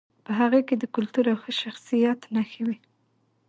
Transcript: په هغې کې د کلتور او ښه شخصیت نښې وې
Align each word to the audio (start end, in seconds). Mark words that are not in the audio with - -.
په 0.25 0.31
هغې 0.39 0.61
کې 0.67 0.75
د 0.77 0.83
کلتور 0.95 1.25
او 1.33 1.37
ښه 1.43 1.51
شخصیت 1.61 2.19
نښې 2.33 2.61
وې 2.67 2.77